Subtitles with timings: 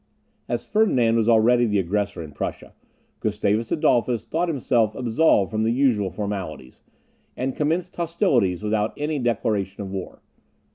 [0.49, 2.73] As Ferdinand was already the aggressor in Prussia,
[3.19, 6.81] Gustavus Adolphus thought himself absolved from the usual formalities,
[7.37, 10.23] and commenced hostilities without any declaration of war.